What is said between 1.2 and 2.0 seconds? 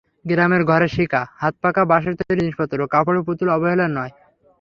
হাতপাখা,